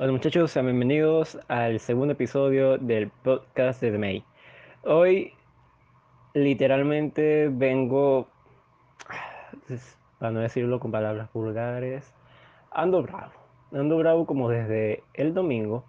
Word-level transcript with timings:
Hola 0.00 0.12
muchachos, 0.12 0.52
sean 0.52 0.66
bienvenidos 0.66 1.40
al 1.48 1.80
segundo 1.80 2.12
episodio 2.12 2.78
del 2.78 3.08
podcast 3.08 3.80
de 3.80 3.98
May. 3.98 4.24
Hoy 4.84 5.32
literalmente 6.34 7.48
vengo, 7.50 8.28
para 10.20 10.30
no 10.30 10.38
decirlo 10.38 10.78
con 10.78 10.92
palabras 10.92 11.28
vulgares, 11.32 12.14
ando 12.70 13.02
bravo. 13.02 13.32
Ando 13.72 13.98
bravo 13.98 14.24
como 14.24 14.48
desde 14.48 15.02
el 15.14 15.34
domingo 15.34 15.82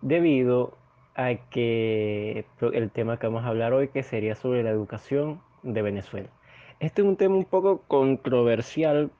debido 0.00 0.72
a 1.14 1.34
que 1.50 2.46
el 2.72 2.90
tema 2.90 3.18
que 3.18 3.26
vamos 3.26 3.44
a 3.44 3.48
hablar 3.48 3.74
hoy 3.74 3.88
que 3.88 4.02
sería 4.02 4.34
sobre 4.34 4.62
la 4.62 4.70
educación 4.70 5.42
de 5.62 5.82
Venezuela. 5.82 6.30
Este 6.80 7.02
es 7.02 7.06
un 7.06 7.18
tema 7.18 7.34
un 7.34 7.44
poco 7.44 7.82
controversial 7.86 9.10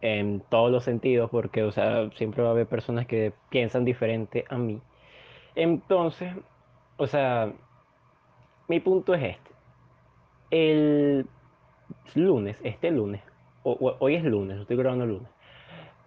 en 0.00 0.40
todos 0.48 0.70
los 0.70 0.84
sentidos, 0.84 1.30
porque, 1.30 1.62
o 1.62 1.72
sea, 1.72 2.10
siempre 2.12 2.42
va 2.42 2.48
a 2.48 2.52
haber 2.52 2.66
personas 2.66 3.06
que 3.06 3.32
piensan 3.50 3.84
diferente 3.84 4.44
a 4.48 4.56
mí. 4.56 4.80
Entonces, 5.54 6.32
o 6.96 7.06
sea, 7.06 7.52
mi 8.68 8.80
punto 8.80 9.14
es 9.14 9.22
este. 9.22 9.50
El 10.50 11.26
lunes, 12.14 12.56
este 12.62 12.90
lunes, 12.90 13.22
hoy 13.62 14.14
es 14.14 14.24
lunes, 14.24 14.60
estoy 14.60 14.76
grabando 14.76 15.06
lunes, 15.06 15.28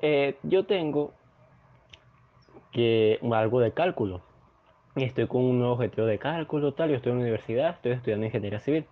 eh, 0.01 0.37
yo 0.43 0.65
tengo 0.65 1.13
que 2.71 3.19
algo 3.31 3.59
de 3.59 3.71
cálculo. 3.71 4.21
Estoy 4.95 5.27
con 5.27 5.41
un 5.43 5.59
nuevo 5.59 5.73
objetivo 5.73 6.05
de 6.05 6.19
cálculo, 6.19 6.73
tal, 6.73 6.89
yo 6.89 6.97
estoy 6.97 7.11
en 7.13 7.19
la 7.19 7.23
universidad, 7.23 7.69
estoy 7.71 7.93
estudiando 7.93 8.25
ingeniería 8.25 8.59
civil. 8.59 8.85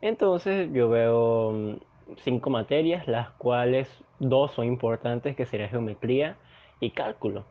Entonces 0.00 0.70
yo 0.72 0.88
veo 0.88 1.52
mm, 1.52 1.76
cinco 2.16 2.50
materias, 2.50 3.06
las 3.06 3.30
cuales 3.30 3.88
dos 4.18 4.52
son 4.52 4.66
importantes, 4.66 5.36
que 5.36 5.46
sería 5.46 5.68
geometría 5.68 6.36
y 6.80 6.90
cálculo. 6.90 7.44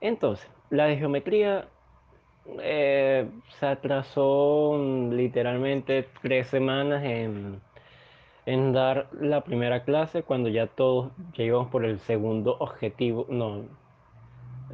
Entonces, 0.00 0.50
la 0.70 0.86
de 0.86 0.96
geometría 0.96 1.68
eh, 2.62 3.28
se 3.58 3.66
atrasó 3.66 4.78
literalmente 5.10 6.08
tres 6.22 6.46
semanas 6.48 7.04
en, 7.04 7.60
en, 8.46 8.72
dar 8.72 9.08
la 9.12 9.42
primera 9.42 9.84
clase 9.84 10.22
cuando 10.22 10.48
ya 10.48 10.66
todos 10.66 11.12
llegamos 11.36 11.68
por 11.68 11.84
el 11.84 11.98
segundo 12.00 12.56
objetivo, 12.58 13.26
no, 13.28 13.64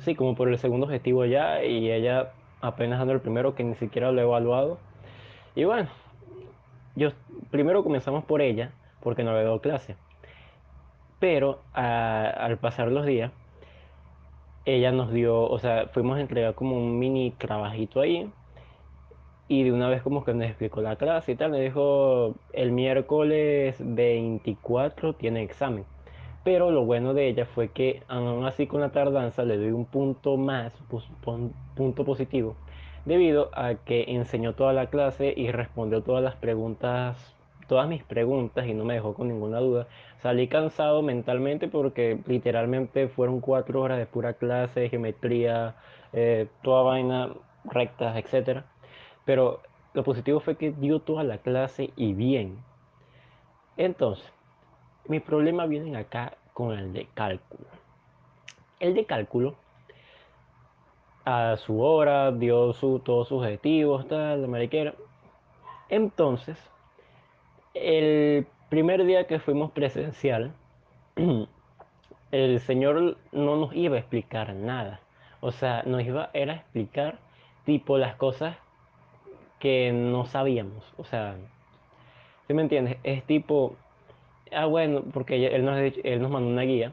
sí, 0.00 0.14
como 0.14 0.34
por 0.36 0.48
el 0.48 0.58
segundo 0.58 0.86
objetivo 0.86 1.24
ya 1.24 1.64
y 1.64 1.90
ella 1.90 2.32
apenas 2.60 2.98
dando 2.98 3.14
el 3.14 3.20
primero 3.20 3.54
que 3.54 3.64
ni 3.64 3.74
siquiera 3.74 4.12
lo 4.12 4.20
he 4.20 4.24
evaluado. 4.24 4.78
Y 5.54 5.64
bueno, 5.64 5.88
yo 6.94 7.10
primero 7.50 7.82
comenzamos 7.82 8.24
por 8.24 8.40
ella 8.40 8.72
porque 9.06 9.22
no 9.22 9.30
había 9.30 9.44
dado 9.44 9.60
clase. 9.60 9.94
Pero 11.20 11.60
al 11.74 12.58
pasar 12.58 12.90
los 12.90 13.06
días, 13.06 13.30
ella 14.64 14.90
nos 14.90 15.12
dio, 15.12 15.44
o 15.44 15.60
sea, 15.60 15.86
fuimos 15.92 16.18
a 16.18 16.22
entregar 16.22 16.56
como 16.56 16.76
un 16.76 16.98
mini 16.98 17.30
trabajito 17.30 18.00
ahí. 18.00 18.28
Y 19.46 19.62
de 19.62 19.70
una 19.70 19.88
vez 19.88 20.02
como 20.02 20.24
que 20.24 20.34
nos 20.34 20.48
explicó 20.48 20.80
la 20.80 20.96
clase 20.96 21.30
y 21.30 21.36
tal, 21.36 21.52
me 21.52 21.60
dijo, 21.60 22.34
el 22.52 22.72
miércoles 22.72 23.76
24 23.78 25.12
tiene 25.12 25.44
examen. 25.44 25.84
Pero 26.42 26.72
lo 26.72 26.84
bueno 26.84 27.14
de 27.14 27.28
ella 27.28 27.46
fue 27.46 27.68
que 27.68 28.02
aún 28.08 28.44
así 28.44 28.66
con 28.66 28.80
la 28.80 28.90
tardanza 28.90 29.44
le 29.44 29.56
doy 29.56 29.70
un 29.70 29.84
punto 29.84 30.36
más, 30.36 30.74
un 31.26 31.54
punto 31.76 32.04
positivo, 32.04 32.56
debido 33.04 33.50
a 33.52 33.76
que 33.76 34.06
enseñó 34.08 34.54
toda 34.54 34.72
la 34.72 34.90
clase 34.90 35.32
y 35.36 35.52
respondió 35.52 36.02
todas 36.02 36.24
las 36.24 36.34
preguntas 36.34 37.35
todas 37.68 37.88
mis 37.88 38.02
preguntas 38.04 38.66
y 38.66 38.74
no 38.74 38.84
me 38.84 38.94
dejó 38.94 39.14
con 39.14 39.28
ninguna 39.28 39.58
duda. 39.58 39.86
Salí 40.18 40.48
cansado 40.48 41.02
mentalmente 41.02 41.68
porque 41.68 42.20
literalmente 42.26 43.08
fueron 43.08 43.40
cuatro 43.40 43.82
horas 43.82 43.98
de 43.98 44.06
pura 44.06 44.34
clase, 44.34 44.88
geometría, 44.88 45.76
eh, 46.12 46.48
toda 46.62 46.82
vaina, 46.82 47.30
rectas, 47.64 48.16
etc. 48.16 48.62
Pero 49.24 49.60
lo 49.94 50.04
positivo 50.04 50.40
fue 50.40 50.56
que 50.56 50.72
dio 50.72 51.00
toda 51.00 51.24
la 51.24 51.38
clase 51.38 51.90
y 51.96 52.12
bien. 52.12 52.58
Entonces, 53.76 54.32
mi 55.08 55.20
problema 55.20 55.66
viene 55.66 55.96
acá 55.96 56.34
con 56.52 56.72
el 56.78 56.92
de 56.92 57.06
cálculo. 57.14 57.66
El 58.80 58.94
de 58.94 59.04
cálculo, 59.04 59.54
a 61.24 61.56
su 61.56 61.82
hora, 61.82 62.30
dio 62.32 62.72
su, 62.72 63.00
todos 63.00 63.28
sus 63.28 63.42
objetivos, 63.42 64.06
tal, 64.08 64.42
de 64.42 64.48
mariquera. 64.48 64.94
Entonces, 65.88 66.58
el 67.82 68.46
primer 68.68 69.04
día 69.04 69.26
que 69.26 69.38
fuimos 69.38 69.70
presencial, 69.72 70.52
el 72.32 72.60
Señor 72.60 73.16
no 73.32 73.56
nos 73.56 73.74
iba 73.74 73.96
a 73.96 74.00
explicar 74.00 74.54
nada. 74.54 75.00
O 75.40 75.52
sea, 75.52 75.82
nos 75.84 76.02
iba 76.02 76.30
era 76.32 76.54
a 76.54 76.56
explicar 76.56 77.18
tipo 77.64 77.98
las 77.98 78.16
cosas 78.16 78.56
que 79.58 79.92
no 79.92 80.26
sabíamos. 80.26 80.92
O 80.96 81.04
sea, 81.04 81.36
¿sí 82.46 82.54
me 82.54 82.62
entiendes? 82.62 82.98
Es 83.04 83.22
tipo, 83.24 83.76
ah, 84.52 84.66
bueno, 84.66 85.02
porque 85.12 85.46
él 85.46 85.64
nos, 85.64 85.78
él 85.78 86.20
nos 86.20 86.30
mandó 86.30 86.48
una 86.48 86.62
guía 86.62 86.92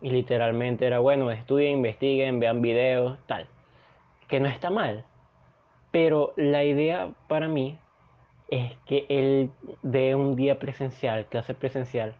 y 0.00 0.10
literalmente 0.10 0.86
era, 0.86 1.00
bueno, 1.00 1.30
estudien, 1.30 1.78
investiguen, 1.78 2.40
vean 2.40 2.62
videos, 2.62 3.18
tal. 3.26 3.46
Que 4.28 4.40
no 4.40 4.48
está 4.48 4.70
mal. 4.70 5.04
Pero 5.90 6.32
la 6.36 6.64
idea 6.64 7.10
para 7.28 7.48
mí 7.48 7.78
es 8.48 8.72
que 8.86 9.06
él 9.08 9.50
dé 9.82 10.14
un 10.14 10.36
día 10.36 10.58
presencial, 10.58 11.26
clase 11.26 11.54
presencial, 11.54 12.14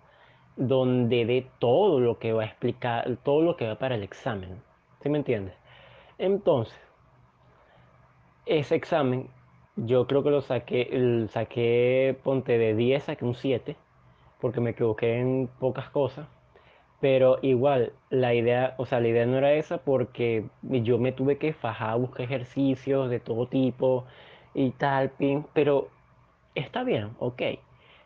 donde 0.57 1.25
dé 1.25 1.47
todo 1.59 2.01
lo 2.01 2.19
que 2.19 2.33
va 2.33 2.43
a 2.43 2.47
explicar, 2.47 3.17
todo 3.25 3.43
lo 3.43 3.57
que 3.57 3.67
va 3.67 3.77
para 3.79 3.95
el 3.95 4.03
examen. 4.03 4.63
¿Sí 5.03 5.09
me 5.09 5.19
entiendes? 5.19 5.55
Entonces, 6.19 6.77
ese 8.47 8.75
examen, 8.75 9.29
yo 9.77 10.07
creo 10.07 10.23
que 10.23 10.31
lo 10.31 10.41
saqué, 10.41 11.27
saqué, 11.31 12.19
ponte 12.25 12.59
de 12.59 12.75
10, 12.75 13.05
saqué 13.05 13.25
un 13.25 13.35
7, 13.35 13.77
porque 14.41 14.61
me 14.61 14.71
equivoqué 14.71 15.19
en 15.21 15.49
pocas 15.59 15.89
cosas. 15.91 16.27
Pero 17.01 17.39
igual, 17.43 17.93
la 18.11 18.35
idea, 18.35 18.75
o 18.79 18.87
sea, 18.87 19.01
la 19.01 19.09
idea 19.09 19.27
no 19.27 19.39
era 19.39 19.53
esa 19.53 19.79
porque 19.79 20.45
yo 20.63 20.99
me 20.99 21.13
tuve 21.13 21.39
que 21.39 21.53
fajar, 21.53 21.99
buscar 21.99 22.23
ejercicios 22.23 23.09
de 23.11 23.21
todo 23.21 23.47
tipo 23.49 24.05
y 24.55 24.71
tal, 24.73 25.13
pero 25.55 25.89
está 26.59 26.85
bien, 26.85 27.11
ok, 27.19 27.43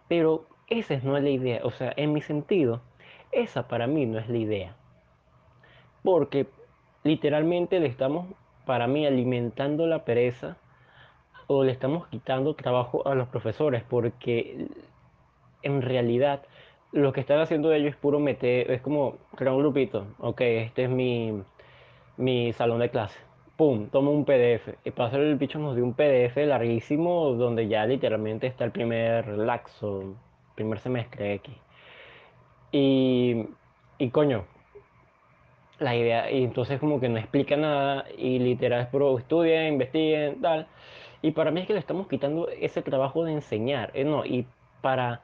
pero 0.08 0.46
esa 0.68 0.98
no 1.02 1.16
es 1.16 1.22
la 1.22 1.30
idea, 1.30 1.60
o 1.64 1.70
sea, 1.70 1.92
en 1.96 2.12
mi 2.12 2.22
sentido, 2.22 2.80
esa 3.30 3.68
para 3.68 3.86
mí 3.86 4.06
no 4.06 4.18
es 4.18 4.28
la 4.28 4.38
idea. 4.38 4.76
Porque 6.02 6.46
literalmente 7.04 7.80
le 7.80 7.86
estamos, 7.86 8.26
para 8.66 8.86
mí, 8.86 9.06
alimentando 9.06 9.86
la 9.86 10.04
pereza 10.04 10.56
o 11.46 11.64
le 11.64 11.72
estamos 11.72 12.06
quitando 12.08 12.54
trabajo 12.54 13.06
a 13.06 13.14
los 13.14 13.28
profesores, 13.28 13.82
porque 13.88 14.66
en 15.62 15.82
realidad 15.82 16.42
lo 16.92 17.12
que 17.12 17.20
están 17.20 17.40
haciendo 17.40 17.72
ellos 17.72 17.90
es 17.90 17.96
puro 17.96 18.20
meter, 18.20 18.70
es 18.70 18.82
como 18.82 19.16
crear 19.36 19.54
un 19.54 19.60
grupito, 19.60 20.06
ok, 20.18 20.40
este 20.40 20.84
es 20.84 20.90
mi, 20.90 21.42
mi 22.16 22.52
salón 22.52 22.80
de 22.80 22.90
clase 22.90 23.31
pum, 23.62 23.88
toma 23.90 24.10
un 24.10 24.24
PDF. 24.24 24.74
Y 24.84 24.92
hacer 25.00 25.20
el 25.20 25.36
bicho 25.36 25.58
nos 25.60 25.76
dio 25.76 25.84
un 25.84 25.94
PDF 25.94 26.36
larguísimo 26.36 27.30
donde 27.34 27.68
ya 27.68 27.86
literalmente 27.86 28.48
está 28.48 28.64
el 28.64 28.72
primer 28.72 29.28
laxo, 29.28 30.16
primer 30.56 30.80
semestre 30.80 31.34
X. 31.34 31.54
Y, 32.72 33.46
y 33.98 34.10
coño, 34.10 34.46
la 35.78 35.94
idea, 35.94 36.28
y 36.32 36.42
entonces 36.42 36.80
como 36.80 36.98
que 36.98 37.08
no 37.08 37.18
explica 37.18 37.56
nada 37.56 38.04
y 38.18 38.40
literal 38.40 38.80
es 38.80 38.88
puro 38.88 39.16
estudien, 39.16 39.74
investiguen, 39.74 40.40
tal. 40.40 40.66
Y 41.22 41.30
para 41.30 41.52
mí 41.52 41.60
es 41.60 41.68
que 41.68 41.74
le 41.74 41.78
estamos 41.78 42.08
quitando 42.08 42.48
ese 42.48 42.82
trabajo 42.82 43.24
de 43.24 43.32
enseñar, 43.32 43.92
eh, 43.94 44.04
no, 44.04 44.24
y 44.26 44.44
para, 44.80 45.22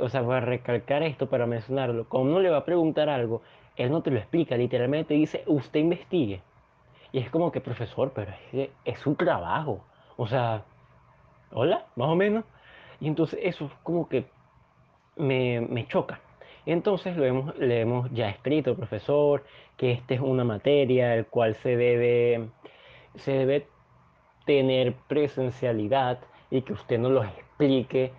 o 0.00 0.08
sea, 0.10 0.22
para 0.26 0.40
recalcar 0.40 1.02
esto, 1.02 1.30
para 1.30 1.46
mencionarlo, 1.46 2.06
cuando 2.10 2.30
uno 2.32 2.40
le 2.40 2.50
va 2.50 2.58
a 2.58 2.64
preguntar 2.66 3.08
algo, 3.08 3.40
él 3.76 3.90
no 3.90 4.02
te 4.02 4.10
lo 4.10 4.18
explica, 4.18 4.54
literalmente 4.56 5.14
dice, 5.14 5.44
usted 5.46 5.80
investigue. 5.80 6.42
Y 7.12 7.18
es 7.18 7.30
como 7.30 7.52
que, 7.52 7.60
profesor, 7.60 8.12
pero 8.14 8.32
es, 8.52 8.70
es 8.84 8.98
su 9.00 9.14
trabajo. 9.14 9.84
O 10.16 10.26
sea, 10.26 10.64
hola, 11.52 11.86
más 11.96 12.08
o 12.08 12.16
menos. 12.16 12.44
Y 13.00 13.08
entonces 13.08 13.38
eso 13.42 13.66
es 13.66 13.72
como 13.82 14.08
que 14.08 14.26
me, 15.16 15.60
me 15.60 15.86
choca. 15.86 16.20
Entonces 16.64 17.16
lo 17.16 17.24
hemos, 17.24 17.58
le 17.58 17.80
hemos 17.80 18.10
ya 18.12 18.28
escrito, 18.28 18.76
profesor, 18.76 19.44
que 19.76 19.92
esta 19.92 20.14
es 20.14 20.20
una 20.20 20.44
materia 20.44 21.14
el 21.14 21.26
cual 21.26 21.56
se 21.56 21.76
debe, 21.76 22.48
se 23.16 23.32
debe 23.32 23.66
tener 24.46 24.94
presencialidad 25.08 26.20
y 26.50 26.62
que 26.62 26.72
usted 26.72 26.98
nos 26.98 27.12
lo 27.12 27.24
explique 27.24 28.12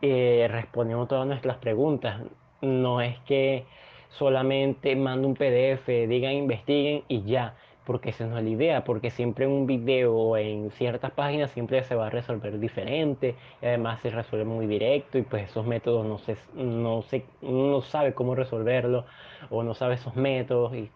eh, 0.00 0.48
respondiendo 0.50 1.06
todas 1.06 1.26
nuestras 1.26 1.58
preguntas. 1.58 2.22
No 2.62 3.00
es 3.00 3.18
que 3.20 3.66
solamente 4.08 4.96
mande 4.96 5.26
un 5.26 5.34
PDF, 5.34 5.86
digan, 5.86 6.32
investiguen 6.32 7.04
y 7.08 7.22
ya 7.24 7.54
porque 7.88 8.10
esa 8.10 8.26
no 8.26 8.38
es 8.38 8.44
la 8.44 8.50
idea, 8.50 8.84
porque 8.84 9.10
siempre 9.10 9.46
en 9.46 9.50
un 9.52 9.66
video 9.66 10.14
o 10.14 10.36
en 10.36 10.70
ciertas 10.70 11.10
páginas 11.12 11.50
siempre 11.50 11.82
se 11.84 11.96
va 11.96 12.06
a 12.08 12.10
resolver 12.10 12.58
diferente, 12.60 13.34
y 13.62 13.66
además 13.66 14.00
se 14.02 14.10
resuelve 14.10 14.44
muy 14.44 14.66
directo 14.66 15.18
y 15.18 15.22
pues 15.22 15.50
esos 15.50 15.66
métodos 15.66 16.06
no 16.06 16.18
se, 16.18 16.36
no 16.54 17.02
se, 17.02 17.24
no 17.42 17.80
sabe 17.82 18.14
cómo 18.14 18.34
resolverlo 18.34 19.06
o 19.50 19.62
no 19.64 19.74
sabe 19.74 19.94
esos 19.94 20.14
métodos 20.16 20.74
y 20.74 20.90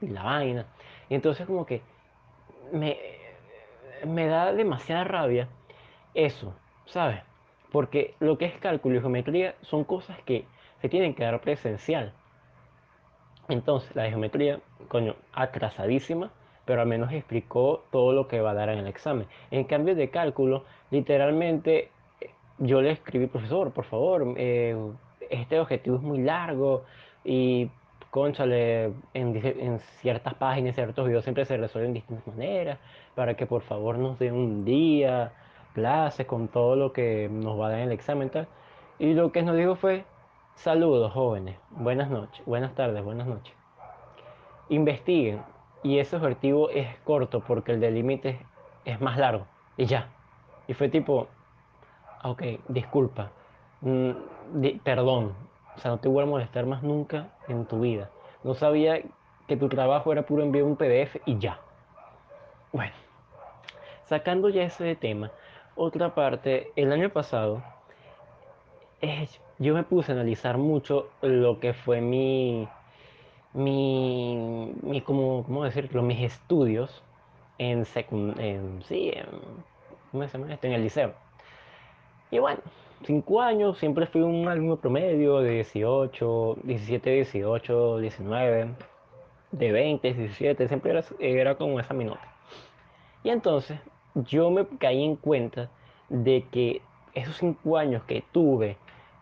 y 0.00 0.08
la 0.08 0.22
vaina. 0.22 0.66
Y 1.08 1.14
entonces 1.14 1.46
como 1.46 1.66
que 1.66 1.82
me, 2.72 2.98
me 4.06 4.26
da 4.26 4.52
demasiada 4.52 5.04
rabia 5.04 5.48
eso, 6.14 6.54
¿sabes? 6.86 7.20
Porque 7.70 8.14
lo 8.20 8.38
que 8.38 8.46
es 8.46 8.58
cálculo 8.58 8.96
y 8.96 9.00
geometría 9.00 9.56
son 9.62 9.84
cosas 9.84 10.18
que 10.22 10.44
se 10.80 10.88
tienen 10.88 11.14
que 11.14 11.24
dar 11.24 11.40
presencial. 11.40 12.12
Entonces, 13.48 13.94
la 13.96 14.08
geometría, 14.08 14.60
coño, 14.88 15.16
atrasadísima, 15.32 16.30
pero 16.64 16.82
al 16.82 16.86
menos 16.86 17.12
explicó 17.12 17.84
todo 17.90 18.12
lo 18.12 18.28
que 18.28 18.40
va 18.40 18.50
a 18.50 18.54
dar 18.54 18.68
en 18.68 18.78
el 18.78 18.86
examen. 18.86 19.26
En 19.50 19.64
cambio 19.64 19.94
de 19.94 20.10
cálculo, 20.10 20.64
literalmente 20.90 21.90
yo 22.58 22.82
le 22.82 22.90
escribí, 22.90 23.26
profesor, 23.26 23.72
por 23.72 23.84
favor, 23.84 24.34
eh, 24.36 24.76
este 25.30 25.58
objetivo 25.60 25.96
es 25.96 26.02
muy 26.02 26.18
largo 26.18 26.84
y, 27.24 27.70
conchale, 28.10 28.92
en, 29.14 29.78
ciertas 30.00 30.34
páginas, 30.34 30.74
ciertos 30.74 31.06
videos 31.06 31.24
siempre 31.24 31.44
se 31.44 31.56
resuelven 31.56 31.92
de 31.92 32.00
distintas 32.00 32.26
maneras, 32.26 32.78
para 33.14 33.34
que 33.34 33.46
por 33.46 33.62
favor 33.62 33.98
nos 33.98 34.18
dé 34.18 34.32
un 34.32 34.64
día, 34.64 35.32
clases 35.74 36.26
con 36.26 36.48
todo 36.48 36.76
lo 36.76 36.92
que 36.92 37.28
nos 37.30 37.58
va 37.58 37.68
a 37.68 37.70
dar 37.70 37.78
en 37.80 37.86
el 37.86 37.92
examen. 37.92 38.30
Tal. 38.30 38.46
Y 38.98 39.14
lo 39.14 39.30
que 39.32 39.42
nos 39.42 39.56
dijo 39.56 39.76
fue, 39.76 40.04
saludos 40.58 41.12
jóvenes, 41.12 41.56
buenas 41.70 42.10
noches, 42.10 42.44
buenas 42.44 42.74
tardes, 42.74 43.04
buenas 43.04 43.28
noches. 43.28 43.54
Investiguen. 44.68 45.40
Y 45.84 46.00
ese 46.00 46.16
objetivo 46.16 46.68
es 46.70 46.88
corto 47.04 47.40
porque 47.40 47.72
el 47.72 47.80
de 47.80 47.92
límite 47.92 48.44
es 48.84 49.00
más 49.00 49.16
largo. 49.18 49.46
Y 49.76 49.86
ya. 49.86 50.08
Y 50.66 50.74
fue 50.74 50.88
tipo, 50.88 51.28
ok, 52.24 52.42
disculpa, 52.66 53.30
mm, 53.82 54.10
perdón, 54.82 55.32
o 55.76 55.78
sea, 55.78 55.92
no 55.92 55.98
te 55.98 56.08
voy 56.08 56.24
a 56.24 56.26
molestar 56.26 56.66
más 56.66 56.82
nunca 56.82 57.28
en 57.46 57.64
tu 57.64 57.80
vida. 57.80 58.10
No 58.42 58.54
sabía 58.54 59.00
que 59.46 59.56
tu 59.56 59.68
trabajo 59.68 60.10
era 60.10 60.22
puro 60.22 60.42
enviar 60.42 60.64
un 60.64 60.76
PDF 60.76 61.20
y 61.24 61.38
ya. 61.38 61.60
Bueno, 62.72 62.92
sacando 64.06 64.48
ya 64.48 64.64
ese 64.64 64.96
tema, 64.96 65.30
otra 65.76 66.16
parte, 66.16 66.72
el 66.74 66.90
año 66.90 67.10
pasado, 67.10 67.62
yo 69.58 69.74
me 69.74 69.82
puse 69.82 70.12
a 70.12 70.14
analizar 70.14 70.56
mucho 70.58 71.08
lo 71.22 71.58
que 71.58 71.72
fue 71.72 72.00
mi, 72.00 72.68
mi, 73.54 74.72
mi 74.82 75.00
como, 75.00 75.44
¿cómo 75.44 75.64
decirlo? 75.64 76.02
Mis 76.02 76.20
estudios 76.20 77.02
en, 77.58 77.84
en 78.38 78.82
sí, 78.84 79.10
en, 79.14 79.26
¿cómo 80.12 80.26
se 80.28 80.38
llama 80.38 80.54
esto? 80.54 80.66
En 80.66 80.74
el 80.74 80.82
liceo. 80.82 81.12
Y 82.30 82.38
bueno, 82.38 82.60
cinco 83.04 83.40
años, 83.40 83.78
siempre 83.78 84.06
fui 84.06 84.20
un 84.20 84.46
alumno 84.46 84.76
promedio 84.76 85.38
de 85.40 85.50
18, 85.52 86.58
17, 86.62 87.10
18, 87.10 87.98
19, 87.98 88.68
de 89.50 89.72
20, 89.72 90.14
17, 90.14 90.68
siempre 90.68 90.90
era, 90.92 91.04
era 91.18 91.54
como 91.56 91.80
esa 91.80 91.94
mi 91.94 92.04
nota. 92.04 92.32
Y 93.24 93.30
entonces 93.30 93.80
yo 94.14 94.50
me 94.50 94.66
caí 94.78 95.02
en 95.02 95.16
cuenta 95.16 95.68
de 96.08 96.46
que 96.50 96.80
esos 97.14 97.36
cinco 97.36 97.76
años 97.76 98.04
que 98.04 98.22
tuve 98.30 98.76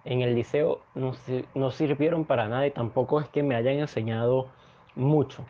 en 0.06 0.22
el 0.22 0.34
liceo 0.34 0.80
no, 0.94 1.12
no 1.54 1.70
sirvieron 1.70 2.24
para 2.24 2.48
nada 2.48 2.66
y 2.66 2.70
tampoco 2.70 3.20
es 3.20 3.28
que 3.28 3.42
me 3.42 3.56
hayan 3.56 3.74
enseñado 3.74 4.48
mucho. 4.94 5.44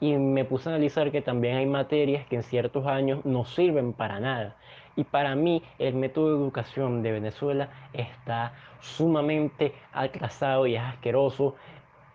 Y 0.00 0.14
me 0.16 0.44
puse 0.44 0.68
a 0.68 0.72
analizar 0.72 1.10
que 1.10 1.20
también 1.20 1.56
hay 1.56 1.66
materias 1.66 2.26
que 2.26 2.36
en 2.36 2.42
ciertos 2.42 2.86
años 2.86 3.24
no 3.24 3.44
sirven 3.44 3.92
para 3.92 4.18
nada. 4.18 4.56
Y 4.96 5.04
para 5.04 5.34
mí 5.34 5.62
el 5.78 5.94
método 5.94 6.30
de 6.30 6.38
educación 6.38 7.02
de 7.02 7.12
Venezuela 7.12 7.68
está 7.92 8.54
sumamente 8.80 9.74
atrasado 9.92 10.66
y 10.66 10.76
es 10.76 10.82
asqueroso. 10.82 11.54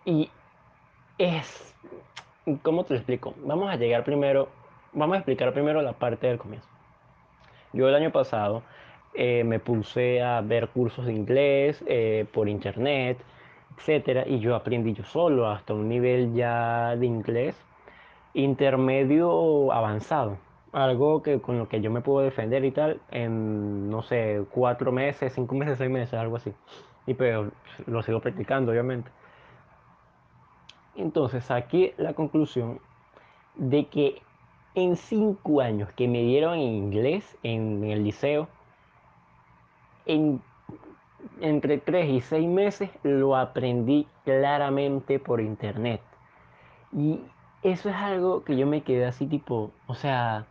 Y 0.04 0.30
es... 1.18 1.74
¿Cómo 2.62 2.84
te 2.84 2.94
lo 2.94 2.98
explico? 2.98 3.34
Vamos 3.38 3.70
a 3.70 3.76
llegar 3.76 4.04
primero, 4.04 4.48
vamos 4.92 5.14
a 5.14 5.18
explicar 5.18 5.52
primero 5.52 5.80
la 5.80 5.92
parte 5.92 6.26
del 6.26 6.38
comienzo. 6.38 6.68
Yo 7.72 7.88
el 7.88 7.94
año 7.94 8.10
pasado 8.10 8.62
eh, 9.14 9.44
me 9.44 9.58
puse 9.60 10.22
a 10.22 10.40
ver 10.40 10.68
cursos 10.68 11.06
de 11.06 11.12
inglés 11.12 11.82
eh, 11.86 12.26
por 12.32 12.48
internet, 12.48 13.18
etcétera, 13.76 14.24
y 14.26 14.38
yo 14.40 14.54
aprendí 14.54 14.92
yo 14.94 15.04
solo 15.04 15.48
hasta 15.48 15.74
un 15.74 15.88
nivel 15.88 16.34
ya 16.34 16.96
de 16.96 17.06
inglés 17.06 17.56
intermedio 18.34 19.72
avanzado 19.72 20.38
algo 20.74 21.22
que 21.22 21.40
con 21.40 21.58
lo 21.58 21.68
que 21.68 21.80
yo 21.80 21.90
me 21.90 22.00
puedo 22.00 22.24
defender 22.24 22.64
y 22.64 22.72
tal 22.72 23.00
en, 23.10 23.88
no 23.88 24.02
sé, 24.02 24.44
cuatro 24.50 24.90
meses, 24.90 25.32
cinco 25.32 25.54
meses, 25.54 25.78
seis 25.78 25.90
meses, 25.90 26.14
algo 26.14 26.36
así. 26.36 26.52
Y 27.06 27.14
pero 27.14 27.52
lo 27.86 28.02
sigo 28.02 28.20
practicando, 28.20 28.72
obviamente. 28.72 29.10
Entonces, 30.96 31.50
aquí 31.50 31.92
la 31.96 32.14
conclusión 32.14 32.80
de 33.54 33.86
que 33.86 34.22
en 34.74 34.96
cinco 34.96 35.60
años 35.60 35.90
que 35.92 36.08
me 36.08 36.22
dieron 36.22 36.58
inglés 36.58 37.36
en, 37.44 37.84
el 37.84 38.02
liceo, 38.02 38.48
en, 40.06 40.40
entre 41.40 41.78
tres 41.78 42.08
y 42.10 42.20
seis 42.20 42.48
meses 42.48 42.90
lo 43.02 43.36
aprendí 43.36 44.06
claramente 44.24 45.18
por 45.18 45.40
internet. 45.40 46.00
Y 46.92 47.20
eso 47.62 47.88
es 47.88 47.96
algo 47.96 48.44
que 48.44 48.56
yo 48.56 48.66
me 48.66 48.82
quedé 48.82 49.06
así 49.06 49.26
tipo, 49.26 49.70
o 49.86 49.94
sea, 49.94 50.46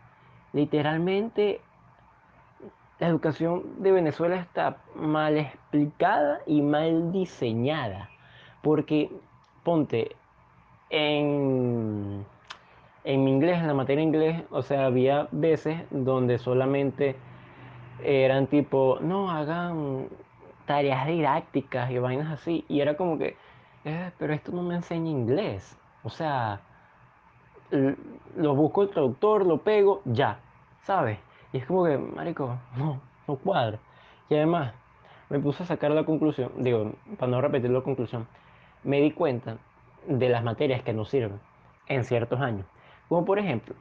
literalmente 0.52 1.62
la 3.00 3.08
educación 3.08 3.64
de 3.80 3.92
Venezuela 3.92 4.36
está 4.36 4.78
mal 4.96 5.38
explicada 5.38 6.40
y 6.46 6.62
mal 6.62 7.12
diseñada. 7.12 8.10
Porque, 8.62 9.10
ponte, 9.64 10.16
en, 10.90 12.26
en 13.04 13.28
inglés, 13.28 13.60
en 13.60 13.68
la 13.68 13.74
materia 13.74 14.04
inglés, 14.04 14.44
o 14.52 14.62
sea, 14.62 14.86
había 14.86 15.28
veces 15.32 15.82
donde 15.92 16.38
solamente 16.38 17.16
eran 18.02 18.48
tipo, 18.48 18.98
no, 19.02 19.30
hagan 19.30 20.08
tareas 20.66 21.08
didácticas 21.08 21.92
y 21.92 22.00
vainas 22.00 22.32
así. 22.32 22.66
Y 22.68 22.82
era 22.82 22.96
como 22.98 23.18
que, 23.18 23.36
eh, 23.86 24.12
pero 24.18 24.34
esto 24.34 24.52
no 24.52 24.64
me 24.64 24.76
enseña 24.76 25.10
inglés. 25.10 25.78
O 26.04 26.10
sea, 26.10 26.62
lo 28.36 28.56
busco 28.56 28.84
el 28.84 28.90
traductor, 28.90 29.46
lo 29.46 29.60
pego, 29.60 30.02
ya, 30.06 30.40
¿sabes? 30.84 31.20
Y 31.52 31.58
es 31.58 31.66
como 31.66 31.86
que, 31.86 31.98
marico, 31.98 32.58
no, 32.76 33.00
no 33.28 33.36
cuadra. 33.36 33.80
Y 34.30 34.36
además, 34.36 34.74
me 35.30 35.40
puse 35.40 35.64
a 35.64 35.66
sacar 35.66 35.92
la 35.92 36.06
conclusión, 36.06 36.52
digo, 36.58 36.94
para 37.18 37.32
no 37.32 37.42
repetir 37.42 37.72
la 37.72 37.82
conclusión, 37.82 38.28
me 38.84 39.02
di 39.02 39.12
cuenta 39.12 39.58
de 40.08 40.30
las 40.30 40.44
materias 40.44 40.84
que 40.84 40.94
no 40.94 41.06
sirven 41.06 41.40
en 41.88 42.04
ciertos 42.04 42.40
años. 42.42 42.66
Como 43.10 43.26
por 43.26 43.40
ejemplo, 43.40 43.76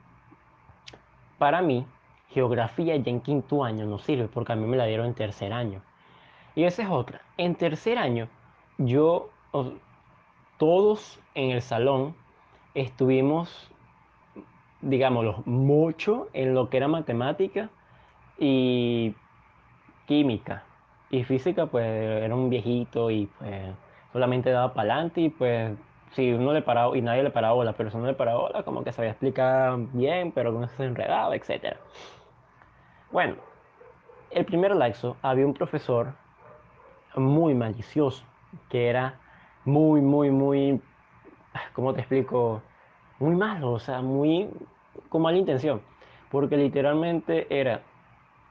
para 1.38 1.62
mí, 1.62 1.86
geografía 2.32 2.96
ya 2.96 3.10
en 3.10 3.20
quinto 3.20 3.64
año 3.64 3.86
no 3.86 3.98
sirve 3.98 4.28
porque 4.28 4.52
a 4.52 4.56
mí 4.56 4.66
me 4.66 4.76
la 4.76 4.86
dieron 4.86 5.06
en 5.06 5.14
tercer 5.14 5.52
año. 5.52 5.82
Y 6.54 6.64
esa 6.64 6.82
es 6.82 6.88
otra. 6.90 7.22
En 7.36 7.54
tercer 7.54 7.98
año, 7.98 8.28
yo, 8.78 9.30
todos 10.58 11.18
en 11.34 11.50
el 11.50 11.62
salón 11.62 12.14
estuvimos 12.74 13.72
digámoslo, 14.82 15.42
mucho 15.46 16.28
en 16.34 16.54
lo 16.54 16.68
que 16.68 16.76
era 16.76 16.88
matemática 16.88 17.70
y 18.38 19.14
química. 20.06 20.64
Y 21.10 21.24
física, 21.24 21.66
pues 21.66 21.86
era 21.86 22.34
un 22.34 22.50
viejito 22.50 23.10
y 23.10 23.26
pues 23.38 23.52
solamente 24.12 24.50
daba 24.50 24.74
para 24.74 24.94
adelante 24.94 25.20
y 25.22 25.28
pues 25.30 25.72
si 26.12 26.32
uno 26.32 26.52
le 26.52 26.62
paraba 26.62 26.96
y 26.96 27.00
nadie 27.00 27.22
le 27.22 27.30
paraba 27.30 27.64
la 27.64 27.72
persona 27.72 28.08
le 28.08 28.14
paraba 28.14 28.40
bola, 28.40 28.62
como 28.62 28.84
que 28.84 28.92
sabía 28.92 29.10
explicar 29.10 29.76
bien, 29.92 30.32
pero 30.32 30.52
no 30.52 30.66
se 30.68 30.84
enredaba, 30.84 31.34
etc. 31.34 31.76
Bueno, 33.12 33.34
el 34.30 34.46
primer 34.46 34.74
laxo 34.74 35.18
había 35.20 35.44
un 35.44 35.52
profesor 35.52 36.14
muy 37.14 37.52
malicioso, 37.52 38.24
que 38.70 38.88
era 38.88 39.20
muy, 39.66 40.00
muy, 40.00 40.30
muy, 40.30 40.80
¿cómo 41.74 41.92
te 41.92 42.00
explico? 42.00 42.62
Muy 43.18 43.36
malo, 43.36 43.72
o 43.72 43.78
sea, 43.78 44.00
muy 44.00 44.48
con 45.10 45.20
mala 45.20 45.36
intención, 45.36 45.82
porque 46.30 46.56
literalmente 46.56 47.46
era 47.50 47.82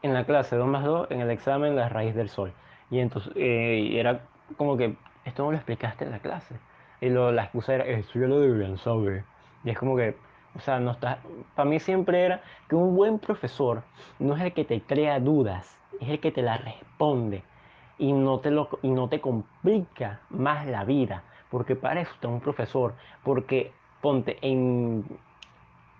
en 0.03 0.13
la 0.13 0.25
clase 0.25 0.55
2 0.55 0.67
más 0.67 0.85
2, 0.85 1.09
en 1.09 1.21
el 1.21 1.31
examen 1.31 1.75
la 1.75 1.89
raíz 1.89 2.13
del 2.13 2.29
sol. 2.29 2.53
Y 2.91 2.99
entonces 2.99 3.33
eh, 3.35 3.99
era 3.99 4.27
como 4.57 4.77
que 4.77 4.95
esto 5.25 5.43
no 5.43 5.51
lo 5.53 5.57
explicaste 5.57 6.05
en 6.05 6.11
la 6.11 6.19
clase. 6.19 6.55
Y 7.01 7.09
lo, 7.09 7.31
la 7.31 7.45
excusa 7.45 7.73
era, 7.73 7.85
eso 7.85 8.19
ya 8.19 8.27
lo 8.27 8.39
deberían 8.39 8.77
saber. 8.77 9.23
Y 9.63 9.71
es 9.71 9.77
como 9.79 9.95
que, 9.97 10.15
o 10.55 10.59
sea, 10.59 10.79
no 10.79 10.91
está, 10.91 11.19
para 11.55 11.69
mí 11.69 11.79
siempre 11.79 12.25
era 12.25 12.41
que 12.67 12.75
un 12.75 12.95
buen 12.95 13.19
profesor 13.19 13.83
no 14.19 14.35
es 14.35 14.41
el 14.41 14.53
que 14.53 14.65
te 14.65 14.81
crea 14.81 15.19
dudas, 15.19 15.77
es 15.99 16.09
el 16.09 16.19
que 16.19 16.31
te 16.31 16.41
la 16.41 16.57
responde 16.57 17.43
y 17.97 18.13
no 18.13 18.39
te, 18.39 18.51
lo, 18.51 18.69
y 18.81 18.89
no 18.89 19.07
te 19.09 19.21
complica 19.21 20.21
más 20.29 20.65
la 20.67 20.83
vida. 20.83 21.23
Porque 21.49 21.75
para 21.75 22.01
eso 22.01 22.11
está 22.13 22.29
un 22.29 22.39
profesor. 22.39 22.95
Porque 23.23 23.73
ponte 24.01 24.37
en 24.41 25.05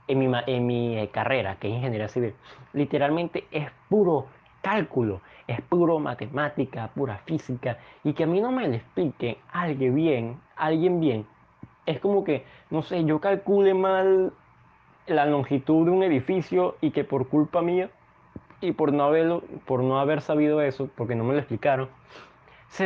en 0.08 0.20
mi, 0.20 0.32
en 0.48 0.66
mi 0.66 0.98
eh, 0.98 1.10
carrera, 1.10 1.56
que 1.56 1.70
es 1.70 1.76
ingeniería 1.76 2.10
civil, 2.10 2.34
literalmente 2.74 3.46
es 3.52 3.70
puro 3.88 4.28
cálculo, 4.62 5.22
es 5.48 5.62
puro 5.62 6.00
matemática, 6.00 6.90
pura 6.94 7.18
física, 7.20 7.78
y 8.04 8.14
que 8.14 8.26
a 8.26 8.28
mí 8.28 8.42
no 8.42 8.52
me 8.52 8.68
lo 8.68 8.76
explique 8.76 9.38
alguien 9.52 9.96
bien, 9.96 10.42
alguien 10.56 11.00
bien, 11.00 11.26
es 11.86 12.00
como 12.00 12.24
que, 12.24 12.46
no 12.70 12.84
sé, 12.84 13.04
yo 13.06 13.20
calcule 13.20 13.74
mal 13.74 14.34
la 15.12 15.26
longitud 15.26 15.86
de 15.86 15.92
un 15.92 16.04
edificio 16.04 16.76
y 16.82 16.92
que 16.92 17.04
por 17.04 17.28
culpa 17.28 17.62
mía 17.62 17.90
y 18.62 18.72
por 18.74 18.94
no, 18.94 19.04
haberlo, 19.04 19.44
por 19.66 19.84
no 19.84 20.00
haber 20.00 20.22
sabido 20.22 20.62
eso, 20.62 20.90
porque 20.96 21.16
no 21.16 21.24
me 21.24 21.34
lo 21.34 21.40
explicaron, 21.40 21.90
se, 22.70 22.86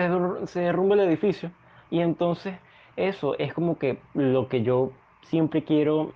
derrumba 0.60 0.96
el 0.96 1.02
edificio. 1.02 1.52
Y 1.92 2.00
entonces 2.00 2.56
eso 2.96 3.38
es 3.38 3.54
como 3.54 3.78
que 3.78 4.00
lo 4.14 4.48
que 4.48 4.64
yo 4.64 4.92
siempre 5.24 5.64
quiero 5.64 6.14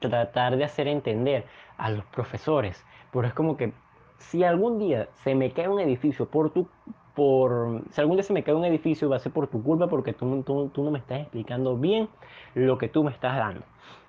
tratar 0.00 0.56
de 0.56 0.64
hacer 0.64 0.88
entender 0.88 1.44
a 1.76 1.90
los 1.90 2.04
profesores. 2.06 2.84
Pero 3.12 3.26
es 3.26 3.34
como 3.34 3.56
que 3.56 3.72
si 4.18 4.44
algún 4.44 4.78
día 4.78 5.08
se 5.24 5.34
me 5.34 5.52
cae 5.52 5.68
un 5.68 5.80
edificio 5.80 6.26
por 6.26 6.50
tu 6.50 6.68
por 7.14 7.82
si 7.90 8.00
algún 8.00 8.16
día 8.16 8.22
se 8.22 8.32
me 8.32 8.42
cae 8.42 8.54
un 8.54 8.64
edificio 8.64 9.10
va 9.10 9.16
a 9.16 9.18
ser 9.18 9.32
por 9.32 9.46
tu 9.46 9.62
culpa 9.62 9.86
porque 9.86 10.14
tú, 10.14 10.42
tú, 10.44 10.70
tú 10.72 10.82
no 10.82 10.90
me 10.90 10.98
estás 10.98 11.20
explicando 11.20 11.76
bien 11.76 12.08
lo 12.54 12.78
que 12.78 12.88
tú 12.88 13.04
me 13.04 13.10
estás 13.10 13.36
dando. 13.36 13.62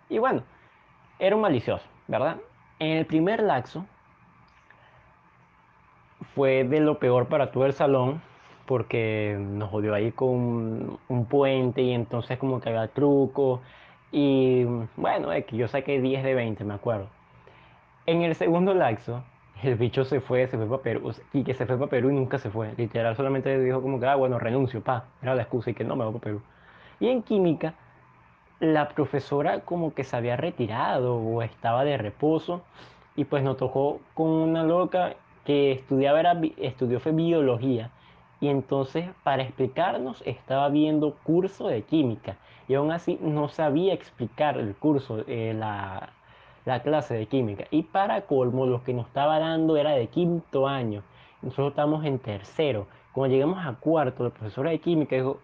Y 0.09 0.19
bueno, 0.19 0.43
era 1.19 1.35
un 1.35 1.41
malicioso, 1.41 1.85
¿verdad? 2.07 2.37
En 2.79 2.97
el 2.97 3.05
primer 3.05 3.41
laxo 3.41 3.85
fue 6.35 6.63
de 6.63 6.79
lo 6.79 6.99
peor 6.99 7.27
para 7.27 7.51
todo 7.51 7.65
el 7.65 7.73
salón 7.73 8.21
porque 8.65 9.37
nos 9.39 9.69
jodió 9.69 9.93
ahí 9.93 10.11
con 10.11 10.99
un 11.07 11.25
puente 11.25 11.81
y 11.81 11.93
entonces 11.93 12.37
como 12.37 12.59
que 12.59 12.69
había 12.69 12.87
truco 12.87 13.61
y 14.11 14.63
bueno, 14.95 15.31
es 15.31 15.45
que 15.45 15.57
yo 15.57 15.67
saqué 15.67 15.99
10 15.99 16.23
de 16.23 16.35
20, 16.35 16.63
me 16.63 16.75
acuerdo. 16.75 17.07
En 18.05 18.21
el 18.21 18.35
segundo 18.35 18.73
laxo, 18.73 19.23
el 19.63 19.75
bicho 19.75 20.05
se 20.05 20.21
fue, 20.21 20.47
se 20.47 20.57
fue 20.57 20.67
para 20.67 20.83
Perú, 20.83 21.13
y 21.33 21.43
que 21.43 21.53
se 21.53 21.65
fue 21.65 21.77
para 21.77 21.89
Perú 21.89 22.11
y 22.11 22.13
nunca 22.13 22.37
se 22.37 22.49
fue. 22.49 22.73
Literal, 22.77 23.15
solamente 23.15 23.57
dijo 23.59 23.81
como 23.81 23.99
que, 23.99 24.05
ah, 24.05 24.15
bueno, 24.15 24.37
renuncio, 24.37 24.81
pa. 24.81 25.05
Era 25.21 25.33
la 25.35 25.43
excusa 25.43 25.71
y 25.71 25.73
que 25.73 25.83
no 25.83 25.95
me 25.95 26.03
voy 26.03 26.13
para 26.13 26.23
Perú. 26.25 26.41
Y 26.99 27.07
en 27.07 27.23
química, 27.23 27.73
la 28.59 28.89
profesora 28.89 29.61
como 29.61 29.93
que 29.93 30.03
se 30.03 30.15
había 30.15 30.37
retirado 30.37 31.15
o 31.15 31.41
estaba 31.41 31.83
de 31.83 31.97
reposo 31.97 32.61
y 33.15 33.25
pues 33.25 33.43
nos 33.43 33.57
tocó 33.57 33.99
con 34.13 34.29
una 34.29 34.63
loca 34.63 35.15
que 35.45 35.71
estudiaba, 35.73 36.19
era, 36.19 36.39
estudió 36.57 36.99
fue 36.99 37.11
biología 37.11 37.91
y 38.39 38.47
entonces 38.47 39.09
para 39.23 39.43
explicarnos 39.43 40.21
estaba 40.25 40.69
viendo 40.69 41.15
curso 41.23 41.67
de 41.67 41.83
química 41.83 42.37
y 42.67 42.75
aún 42.75 42.91
así 42.91 43.19
no 43.21 43.49
sabía 43.49 43.93
explicar 43.93 44.57
el 44.57 44.75
curso, 44.75 45.23
eh, 45.27 45.53
la, 45.57 46.09
la, 46.65 46.81
clase 46.81 47.13
de 47.13 47.25
química. 47.25 47.65
Y 47.71 47.83
para 47.83 48.21
colmo, 48.21 48.65
lo 48.65 48.83
que 48.83 48.93
nos 48.93 49.07
estaba 49.07 49.39
dando 49.39 49.75
era 49.75 49.91
de 49.91 50.07
quinto 50.07 50.67
año. 50.67 51.03
Nosotros 51.41 51.69
estamos 51.69 52.05
en 52.05 52.19
tercero. 52.19 52.87
Cuando 53.11 53.35
llegamos 53.35 53.65
a 53.65 53.73
cuarto, 53.73 54.23
la 54.23 54.29
profesora 54.29 54.71
de 54.71 54.79
química 54.79 55.15
dijo, 55.15 55.39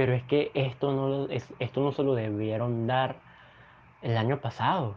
pero 0.00 0.14
es 0.14 0.22
que 0.22 0.50
esto 0.54 0.92
no, 0.94 1.28
esto 1.58 1.80
no 1.82 1.92
se 1.92 2.02
lo 2.02 2.14
debieron 2.14 2.86
dar 2.86 3.16
el 4.00 4.16
año 4.16 4.38
pasado. 4.38 4.96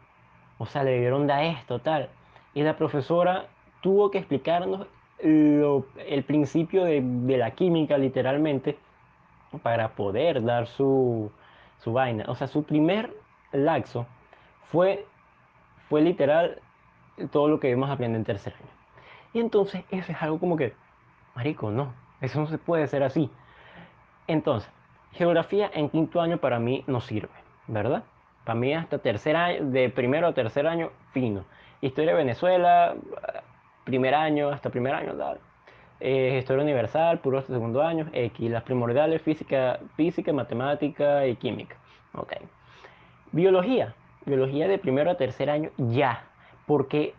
O 0.57 0.65
sea, 0.65 0.85
le 0.85 0.91
debieron 0.91 1.27
dar 1.27 1.43
esto, 1.43 1.79
tal. 1.79 2.07
Y 2.53 2.63
la 2.63 2.77
profesora 2.77 3.47
tuvo 3.81 4.09
que 4.11 4.19
explicarnos 4.19 4.87
el 5.19 6.23
principio 6.25 6.85
de, 6.85 7.01
la 7.37 7.51
química, 7.51 7.97
literalmente, 7.97 8.77
para 9.61 9.89
poder 9.89 10.41
dar 10.41 10.67
su, 10.67 11.29
su 11.79 11.91
vaina. 11.91 12.23
O 12.29 12.35
sea, 12.35 12.47
su 12.47 12.63
primer 12.63 13.13
laxo 13.51 14.05
fue, 14.71 15.05
fue 15.89 16.01
literal 16.01 16.61
todo 17.29 17.49
lo 17.49 17.59
que 17.59 17.67
vimos 17.67 17.89
aprender 17.89 18.19
en 18.19 18.23
tercer 18.23 18.53
año. 18.53 18.71
Y 19.33 19.41
entonces 19.41 19.83
eso 19.91 20.13
es 20.13 20.21
algo 20.21 20.39
como 20.39 20.55
que, 20.55 20.73
marico, 21.35 21.71
no, 21.71 21.93
eso 22.21 22.39
no 22.39 22.47
se 22.47 22.57
puede 22.57 22.87
ser 22.87 23.03
así. 23.03 23.29
Entonces, 24.27 24.71
geografía 25.13 25.69
en 25.73 25.89
quinto 25.89 26.21
año 26.21 26.37
para 26.37 26.59
mí 26.59 26.83
no 26.87 26.99
sirve, 26.99 27.33
¿verdad? 27.67 28.03
Para 28.43 28.59
mí 28.59 28.73
hasta 28.73 28.97
tercer 28.97 29.35
año, 29.35 29.65
de 29.65 29.89
primero 29.89 30.27
a 30.27 30.33
tercer 30.33 30.67
año, 30.67 30.89
fino. 31.11 31.45
Historia 31.81 32.11
de 32.11 32.17
Venezuela, 32.17 32.95
primer 33.83 34.15
año, 34.15 34.49
hasta 34.49 34.69
primer 34.69 34.93
año, 34.93 35.13
tal. 35.13 35.39
Eh, 35.99 36.37
historia 36.39 36.63
universal, 36.63 37.19
puro 37.19 37.37
hasta 37.37 37.53
segundo 37.53 37.81
año, 37.81 38.09
X. 38.11 38.51
Las 38.51 38.63
primordiales, 38.63 39.21
física, 39.21 39.79
física, 39.95 40.33
matemática 40.33 41.25
y 41.27 41.35
química. 41.35 41.77
Ok. 42.13 42.33
Biología. 43.31 43.95
Biología 44.25 44.67
de 44.67 44.77
primero 44.77 45.11
a 45.11 45.15
tercer 45.15 45.49
año, 45.49 45.69
ya. 45.77 46.23
Porque 46.65 47.13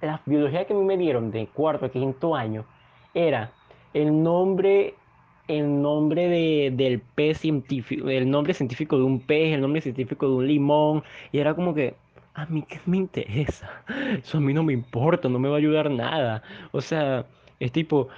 la 0.00 0.20
biología 0.26 0.66
que 0.66 0.74
me 0.74 0.96
dieron 0.96 1.30
de 1.30 1.46
cuarto 1.46 1.86
a 1.86 1.88
quinto 1.90 2.34
año 2.34 2.64
era 3.14 3.50
el 3.92 4.22
nombre 4.22 4.94
el 5.48 5.82
nombre 5.82 6.28
de, 6.28 6.72
del 6.74 7.00
pez 7.00 7.38
científico, 7.38 8.08
el 8.08 8.30
nombre 8.30 8.54
científico 8.54 8.96
de 8.96 9.04
un 9.04 9.20
pez, 9.20 9.54
el 9.54 9.60
nombre 9.60 9.80
científico 9.80 10.26
de 10.26 10.32
un 10.34 10.46
limón, 10.46 11.02
y 11.32 11.38
era 11.38 11.54
como 11.54 11.74
que, 11.74 11.94
a 12.34 12.46
mí 12.46 12.64
qué 12.68 12.80
me 12.86 12.96
interesa, 12.98 13.82
eso 14.18 14.38
a 14.38 14.40
mí 14.40 14.54
no 14.54 14.62
me 14.62 14.72
importa, 14.72 15.28
no 15.28 15.38
me 15.38 15.48
va 15.48 15.56
a 15.56 15.58
ayudar 15.58 15.90
nada, 15.90 16.42
o 16.72 16.80
sea, 16.80 17.26
es 17.60 17.72
tipo, 17.72 18.08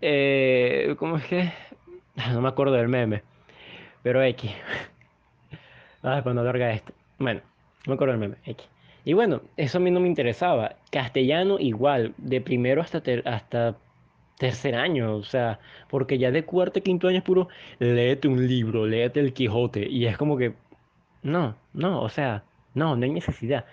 eh, 0.00 0.94
¿cómo 0.98 1.16
es 1.16 1.24
que? 1.26 1.52
No 2.32 2.40
me 2.40 2.48
acuerdo 2.48 2.74
del 2.74 2.88
meme, 2.88 3.22
pero 4.02 4.22
X, 4.22 4.50
ah, 6.02 6.20
cuando 6.22 6.44
larga 6.44 6.72
esto, 6.72 6.92
bueno, 7.18 7.40
no 7.86 7.90
me 7.90 7.94
acuerdo 7.94 8.12
del 8.12 8.20
meme, 8.20 8.36
X. 8.44 8.68
Y 9.06 9.12
bueno, 9.12 9.42
eso 9.58 9.78
a 9.78 9.80
mí 9.82 9.90
no 9.90 10.00
me 10.00 10.08
interesaba. 10.08 10.76
Castellano 10.90 11.58
igual, 11.58 12.14
de 12.16 12.40
primero 12.40 12.80
hasta, 12.80 13.02
hasta 13.26 13.76
tercer 14.44 14.74
año, 14.74 15.16
o 15.16 15.22
sea, 15.22 15.58
porque 15.88 16.18
ya 16.18 16.30
de 16.30 16.44
cuarto 16.44 16.82
quinto 16.82 17.08
año 17.08 17.18
es 17.18 17.24
puro, 17.24 17.48
léete 17.78 18.28
un 18.28 18.46
libro, 18.46 18.86
léete 18.86 19.20
el 19.20 19.32
Quijote, 19.32 19.88
y 19.88 20.04
es 20.04 20.18
como 20.18 20.36
que, 20.36 20.52
no, 21.22 21.54
no, 21.72 22.02
o 22.02 22.10
sea, 22.10 22.44
no, 22.74 22.94
no 22.94 23.04
hay 23.04 23.10
necesidad. 23.10 23.64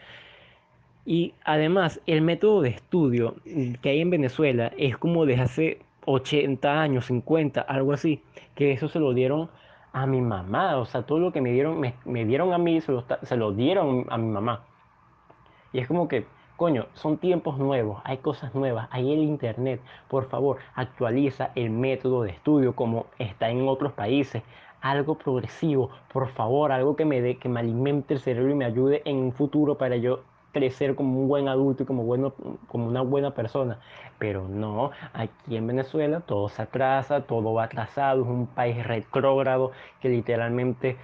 Y 1.06 1.34
además, 1.44 2.00
el 2.08 2.22
método 2.22 2.62
de 2.62 2.70
estudio 2.70 3.36
que 3.82 3.90
hay 3.90 4.00
en 4.00 4.12
Venezuela 4.12 4.72
es 4.78 4.96
como 4.98 5.25
desde 5.25 5.44
hace 5.44 5.82
80 6.06 6.82
años, 6.82 7.08
50, 7.08 7.60
algo 7.60 7.92
así, 7.92 8.24
que 8.56 8.72
eso 8.72 8.88
se 8.88 9.00
lo 9.00 9.13
dieron 9.13 9.50
a 9.92 10.06
mi 10.06 10.22
mamá, 10.22 10.78
o 10.78 10.86
sea, 10.86 11.04
todo 11.04 11.20
lo 11.20 11.34
que 11.34 11.42
me 11.42 11.51
dieron, 11.51 11.82
me, 11.82 12.25
dieron 12.25 12.54
a 12.54 12.58
mí, 12.58 12.80
se 12.80 12.94
lo, 12.94 13.06
se 13.24 13.36
lo 13.36 13.51
dieron 13.51 14.06
a 14.10 14.18
mi 14.18 14.30
mamá. 14.30 14.63
Y 15.74 15.80
es 15.80 15.88
como 15.88 16.08
que, 16.08 16.25
Coño, 16.62 16.86
son 16.94 17.18
tiempos 17.18 17.58
nuevos, 17.58 18.03
hay 18.03 18.18
cosas 18.18 18.53
nuevas, 18.53 18.88
hay 18.91 19.12
el 19.12 19.24
internet. 19.24 19.82
Por 20.08 20.30
favor, 20.30 20.58
actualiza 20.75 21.50
el 21.56 21.72
método 21.72 22.22
de 22.22 22.30
estudio 22.30 22.75
como 22.75 23.08
está 23.18 23.50
en 23.50 23.68
otros 23.68 23.94
países. 23.94 24.44
Algo 24.80 25.15
progresivo, 25.15 25.89
por 26.13 26.27
favor, 26.27 26.72
algo 26.72 26.96
que 26.96 27.03
me 27.03 27.20
dé, 27.20 27.38
que 27.38 27.50
me 27.50 27.62
alimente 27.62 28.13
el 28.13 28.20
cerebro 28.20 28.51
y 28.51 28.53
me 28.53 28.65
ayude 28.65 29.01
en 29.06 29.18
un 29.18 29.32
futuro 29.32 29.80
para 29.80 29.96
yo 29.96 30.20
crecer 30.51 30.94
como 30.94 31.22
un 31.22 31.27
buen 31.27 31.48
adulto 31.48 31.82
y 31.82 31.88
como, 31.88 32.03
bueno, 32.03 32.36
como 32.68 32.86
una 32.86 33.01
buena 33.01 33.32
persona. 33.32 33.80
Pero 34.20 34.48
no, 34.48 34.91
aquí 35.13 35.58
en 35.58 35.65
Venezuela 35.65 36.20
todo 36.20 36.48
se 36.48 36.62
atrasa, 36.62 37.22
todo 37.22 37.56
va 37.56 37.63
atrasado, 37.63 38.22
es 38.22 38.27
un 38.27 38.46
país 38.46 38.86
retrógrado 38.86 39.72
que 40.00 40.10
literalmente 40.10 40.98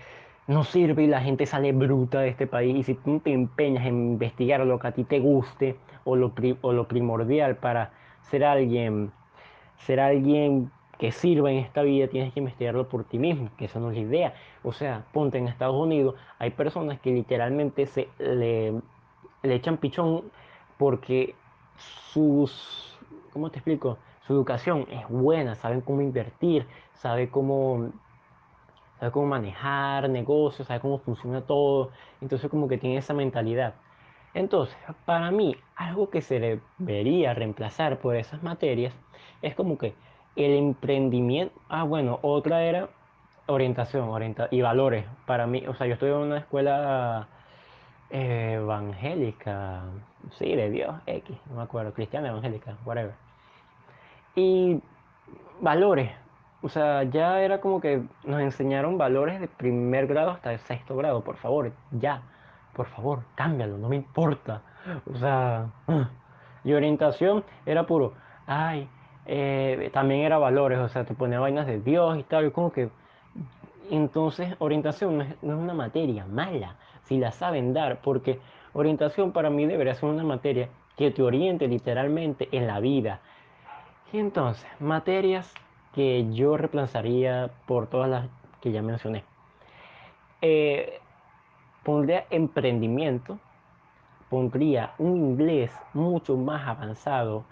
no 0.47 0.63
sirve 0.63 1.03
y 1.03 1.07
la 1.07 1.21
gente 1.21 1.45
sale 1.45 1.73
bruta 1.73 2.21
de 2.21 2.29
este 2.29 2.47
país. 2.47 2.75
Y 2.77 2.83
si 2.83 2.95
tú 2.95 3.19
te 3.19 3.33
empeñas 3.33 3.85
en 3.85 4.13
investigar 4.13 4.61
lo 4.61 4.79
que 4.79 4.87
a 4.87 4.91
ti 4.93 5.03
te 5.03 5.19
guste 5.19 5.75
o 6.05 6.15
lo, 6.15 6.33
o 6.61 6.73
lo 6.73 6.87
primordial 6.87 7.57
para 7.57 7.91
ser 8.21 8.43
alguien, 8.45 9.11
ser 9.77 9.99
alguien 9.99 10.71
que 10.97 11.11
sirva 11.11 11.51
en 11.51 11.57
esta 11.57 11.83
vida, 11.83 12.07
tienes 12.07 12.33
que 12.33 12.39
investigarlo 12.39 12.89
por 12.89 13.03
ti 13.03 13.19
mismo, 13.19 13.49
que 13.57 13.65
esa 13.65 13.79
no 13.79 13.91
es 13.91 13.97
la 13.97 14.03
idea. 14.03 14.33
O 14.63 14.71
sea, 14.71 15.05
ponte 15.13 15.37
en 15.37 15.47
Estados 15.47 15.75
Unidos, 15.75 16.15
hay 16.39 16.51
personas 16.51 16.99
que 16.99 17.11
literalmente 17.11 17.85
se 17.85 18.07
le, 18.17 18.73
le 19.43 19.55
echan 19.55 19.77
pichón 19.77 20.23
porque 20.77 21.35
sus, 21.77 22.97
¿cómo 23.33 23.51
te 23.51 23.59
explico? 23.59 23.97
Su 24.25 24.33
educación 24.33 24.87
es 24.89 25.07
buena, 25.07 25.55
saben 25.55 25.81
cómo 25.81 26.01
invertir, 26.01 26.65
saben 26.93 27.27
cómo 27.27 27.91
sabe 28.99 29.11
cómo 29.11 29.27
manejar 29.27 30.09
negocios, 30.09 30.67
sabe 30.67 30.79
cómo 30.79 30.99
funciona 30.99 31.41
todo, 31.41 31.91
entonces 32.21 32.49
como 32.49 32.67
que 32.67 32.77
tiene 32.77 32.97
esa 32.97 33.13
mentalidad. 33.13 33.73
Entonces, 34.33 34.77
para 35.05 35.31
mí, 35.31 35.55
algo 35.75 36.09
que 36.09 36.21
se 36.21 36.39
debería 36.39 37.33
reemplazar 37.33 37.99
por 37.99 38.15
esas 38.15 38.43
materias 38.43 38.93
es 39.41 39.55
como 39.55 39.77
que 39.77 39.93
el 40.35 40.51
emprendimiento, 40.53 41.59
ah 41.69 41.83
bueno, 41.83 42.19
otra 42.21 42.63
era 42.63 42.89
orientación 43.47 44.09
orienta 44.09 44.47
y 44.51 44.61
valores. 44.61 45.05
Para 45.25 45.47
mí, 45.47 45.65
o 45.67 45.73
sea, 45.73 45.87
yo 45.87 45.93
estoy 45.93 46.09
en 46.09 46.17
una 46.17 46.37
escuela 46.37 47.27
eh, 48.09 48.53
evangélica, 48.61 49.83
sí, 50.37 50.55
de 50.55 50.69
Dios, 50.69 50.95
X, 51.05 51.35
no 51.49 51.57
me 51.57 51.63
acuerdo, 51.63 51.93
cristiana 51.93 52.29
evangélica, 52.29 52.77
whatever. 52.85 53.13
Y 54.35 54.79
valores, 55.61 56.11
o 56.61 56.69
sea, 56.69 57.03
ya 57.03 57.41
era 57.41 57.61
como 57.61 57.79
que 57.79 58.01
nos 58.23 58.41
enseñaron 58.41 58.97
valores 58.97 59.39
de 59.39 59.47
primer 59.47 60.07
grado 60.07 60.31
hasta 60.31 60.51
el 60.51 60.59
sexto 60.59 60.95
grado, 60.95 61.23
por 61.23 61.37
favor, 61.37 61.71
ya, 61.91 62.23
por 62.73 62.87
favor, 62.87 63.21
cámbialo, 63.35 63.77
no 63.77 63.89
me 63.89 63.95
importa. 63.95 64.61
O 65.11 65.17
sea, 65.17 65.67
y 66.63 66.73
orientación 66.73 67.43
era 67.65 67.85
puro, 67.85 68.13
ay, 68.47 68.89
eh, 69.25 69.89
también 69.93 70.21
era 70.21 70.37
valores, 70.37 70.79
o 70.79 70.87
sea, 70.87 71.03
te 71.05 71.13
ponía 71.13 71.39
vainas 71.39 71.67
de 71.67 71.79
Dios 71.79 72.17
y 72.17 72.23
tal, 72.23 72.47
y 72.47 72.51
como 72.51 72.71
que, 72.71 72.89
Entonces, 73.91 74.55
orientación 74.59 75.17
no 75.17 75.23
es, 75.23 75.43
no 75.43 75.53
es, 75.53 75.59
una 75.59 75.73
materia 75.73 76.25
mala, 76.25 76.75
si 77.03 77.17
la 77.17 77.31
saben 77.31 77.73
dar, 77.73 78.01
porque 78.01 78.39
orientación 78.73 79.31
para 79.31 79.49
mí 79.49 79.65
debería 79.65 79.93
ser 79.95 80.09
una 80.09 80.23
materia 80.23 80.69
que 80.97 81.11
te 81.11 81.21
oriente 81.21 81.67
literalmente 81.67 82.49
en 82.51 82.67
la 82.67 82.79
vida. 82.79 83.21
Y 84.11 84.19
entonces, 84.19 84.65
materias 84.79 85.53
que 85.97 86.31
yo 86.31 86.57
reemplazaría 86.57 87.49
por 87.65 87.87
todas 87.87 88.07
las 88.07 88.29
que 88.61 88.71
ya 88.71 88.83
mencioné. 88.83 89.23
Eh, 90.43 90.99
pondría 91.81 92.27
emprendimiento, 92.29 93.39
pondría 94.29 94.93
un 94.99 95.17
inglés 95.17 95.71
mucho 95.95 96.37
más 96.37 96.67
avanzado, 96.67 97.45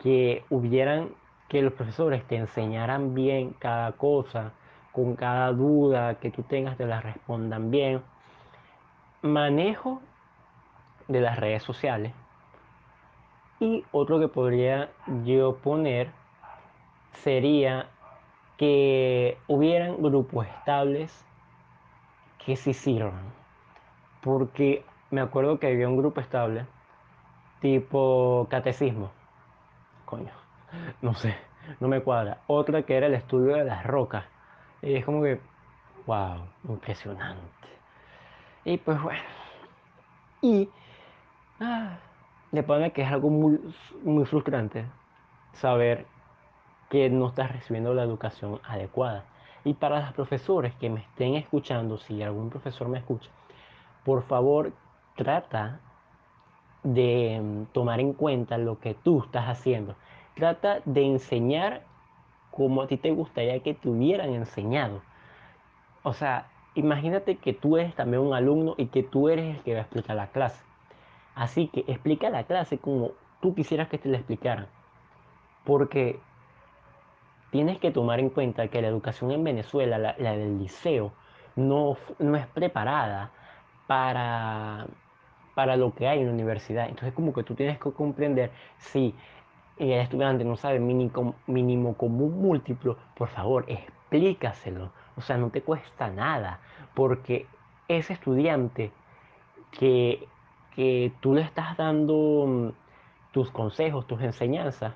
que 0.00 0.42
hubieran, 0.50 1.10
que 1.46 1.62
los 1.62 1.74
profesores 1.74 2.26
te 2.26 2.34
enseñaran 2.34 3.14
bien 3.14 3.54
cada 3.60 3.92
cosa, 3.92 4.50
con 4.90 5.14
cada 5.14 5.52
duda 5.52 6.16
que 6.16 6.32
tú 6.32 6.42
tengas 6.42 6.76
te 6.76 6.86
la 6.86 7.00
respondan 7.00 7.70
bien. 7.70 8.02
Manejo 9.22 10.02
de 11.06 11.20
las 11.20 11.38
redes 11.38 11.62
sociales. 11.62 12.12
Y 13.60 13.84
otro 13.92 14.18
que 14.18 14.26
podría 14.26 14.90
yo 15.22 15.58
poner 15.58 16.10
sería 17.12 17.88
que 18.56 19.38
hubieran 19.48 20.02
grupos 20.02 20.46
estables 20.46 21.24
que 22.44 22.56
sí 22.56 22.74
sirvan. 22.74 23.32
Porque 24.20 24.84
me 25.10 25.20
acuerdo 25.20 25.58
que 25.58 25.66
había 25.68 25.88
un 25.88 25.96
grupo 25.96 26.20
estable 26.20 26.66
tipo 27.60 28.46
catecismo. 28.50 29.10
Coño, 30.04 30.32
no 31.02 31.14
sé, 31.14 31.36
no 31.80 31.88
me 31.88 32.02
cuadra. 32.02 32.38
Otra 32.46 32.82
que 32.82 32.96
era 32.96 33.06
el 33.06 33.14
estudio 33.14 33.56
de 33.56 33.64
las 33.64 33.84
rocas. 33.84 34.24
Y 34.82 34.94
es 34.94 35.04
como 35.04 35.22
que, 35.22 35.40
wow, 36.06 36.46
impresionante. 36.68 37.68
Y 38.64 38.78
pues 38.78 39.00
bueno. 39.00 39.20
Y 40.40 40.68
ah, 41.60 41.96
de 42.50 42.90
que 42.92 43.02
es 43.02 43.10
algo 43.10 43.30
muy, 43.30 43.60
muy 44.02 44.24
frustrante 44.26 44.84
saber 45.52 46.06
que 46.92 47.08
no 47.08 47.28
estás 47.28 47.50
recibiendo 47.50 47.94
la 47.94 48.02
educación 48.02 48.60
adecuada. 48.64 49.24
Y 49.64 49.72
para 49.72 50.00
los 50.00 50.12
profesores 50.12 50.74
que 50.74 50.90
me 50.90 51.00
estén 51.00 51.36
escuchando, 51.36 51.96
si 51.96 52.22
algún 52.22 52.50
profesor 52.50 52.86
me 52.88 52.98
escucha, 52.98 53.30
por 54.04 54.24
favor 54.24 54.74
trata 55.16 55.80
de 56.82 57.40
mm, 57.42 57.72
tomar 57.72 57.98
en 57.98 58.12
cuenta 58.12 58.58
lo 58.58 58.78
que 58.78 58.92
tú 58.92 59.22
estás 59.24 59.48
haciendo. 59.48 59.94
Trata 60.34 60.80
de 60.84 61.06
enseñar 61.06 61.86
como 62.50 62.82
a 62.82 62.88
ti 62.88 62.98
te 62.98 63.10
gustaría 63.10 63.58
que 63.60 63.72
te 63.72 63.88
hubieran 63.88 64.34
enseñado. 64.34 65.00
O 66.02 66.12
sea, 66.12 66.50
imagínate 66.74 67.38
que 67.38 67.54
tú 67.54 67.78
eres 67.78 67.94
también 67.94 68.22
un 68.22 68.34
alumno 68.34 68.74
y 68.76 68.88
que 68.88 69.02
tú 69.02 69.30
eres 69.30 69.56
el 69.56 69.62
que 69.62 69.72
va 69.72 69.78
a 69.78 69.82
explicar 69.84 70.14
la 70.14 70.26
clase. 70.26 70.62
Así 71.34 71.68
que 71.68 71.86
explica 71.86 72.28
la 72.28 72.44
clase 72.44 72.76
como 72.76 73.12
tú 73.40 73.54
quisieras 73.54 73.88
que 73.88 73.96
te 73.96 74.10
la 74.10 74.18
explicaran. 74.18 74.66
Porque 75.64 76.20
tienes 77.52 77.78
que 77.78 77.90
tomar 77.90 78.18
en 78.18 78.30
cuenta 78.30 78.66
que 78.68 78.80
la 78.80 78.88
educación 78.88 79.30
en 79.30 79.44
Venezuela, 79.44 79.98
la, 79.98 80.14
del 80.14 80.58
liceo, 80.58 81.12
no, 81.54 81.98
no 82.18 82.36
es 82.36 82.46
preparada 82.46 83.30
para, 83.86 84.86
para 85.54 85.76
lo 85.76 85.94
que 85.94 86.08
hay 86.08 86.20
en 86.20 86.28
la 86.28 86.32
universidad. 86.32 86.88
Entonces 86.88 87.12
como 87.12 87.34
que 87.34 87.42
tú 87.42 87.54
tienes 87.54 87.78
que 87.78 87.92
comprender 87.92 88.50
si 88.78 89.14
el 89.76 89.92
estudiante 89.92 90.44
no 90.44 90.56
sabe 90.56 90.80
mínimo, 90.80 91.94
común 91.94 92.40
múltiplo, 92.40 92.96
por 93.14 93.28
favor, 93.28 93.66
explícaselo. 93.68 94.90
O 95.16 95.20
sea, 95.20 95.36
no 95.36 95.50
te 95.50 95.60
cuesta 95.60 96.08
nada, 96.08 96.60
porque 96.94 97.46
ese 97.86 98.14
estudiante 98.14 98.92
que, 99.72 100.26
que 100.74 101.12
tú 101.20 101.34
le 101.34 101.42
estás 101.42 101.76
dando 101.76 102.46
mm, 102.46 102.68
tus 103.32 103.50
consejos, 103.50 104.06
tus 104.06 104.22
enseñanzas, 104.22 104.94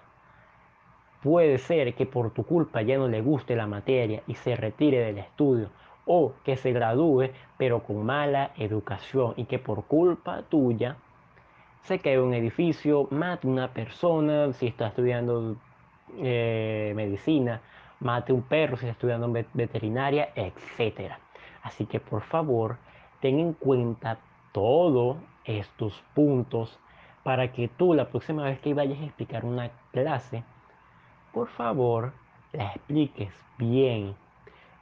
puede 1.22 1.58
ser 1.58 1.94
que 1.94 2.06
por 2.06 2.30
tu 2.30 2.44
culpa 2.44 2.82
ya 2.82 2.98
no 2.98 3.08
le 3.08 3.20
guste 3.20 3.56
la 3.56 3.66
materia 3.66 4.22
y 4.26 4.34
se 4.34 4.56
retire 4.56 5.00
del 5.00 5.18
estudio 5.18 5.70
o 6.04 6.34
que 6.44 6.56
se 6.56 6.72
gradúe 6.72 7.30
pero 7.56 7.82
con 7.82 8.04
mala 8.04 8.52
educación 8.56 9.34
y 9.36 9.44
que 9.44 9.58
por 9.58 9.84
culpa 9.84 10.42
tuya 10.48 10.96
se 11.82 12.00
cae 12.00 12.20
un 12.20 12.34
edificio, 12.34 13.06
mate 13.10 13.46
una 13.46 13.72
persona 13.72 14.52
si 14.52 14.66
está 14.66 14.88
estudiando 14.88 15.56
eh, 16.18 16.92
medicina, 16.96 17.60
mate 18.00 18.32
un 18.32 18.42
perro 18.42 18.76
si 18.76 18.86
está 18.86 18.92
estudiando 18.92 19.32
veterinaria, 19.54 20.30
etc. 20.34 21.12
Así 21.62 21.86
que 21.86 22.00
por 22.00 22.22
favor 22.22 22.78
ten 23.20 23.38
en 23.38 23.52
cuenta 23.52 24.18
todos 24.52 25.16
estos 25.44 26.02
puntos 26.14 26.78
para 27.22 27.52
que 27.52 27.68
tú 27.68 27.94
la 27.94 28.08
próxima 28.08 28.44
vez 28.44 28.58
que 28.60 28.74
vayas 28.74 28.98
a 29.00 29.04
explicar 29.04 29.44
una 29.44 29.70
clase, 29.92 30.42
por 31.36 31.48
favor 31.48 32.12
la 32.54 32.68
expliques 32.68 33.30
bien. 33.58 34.16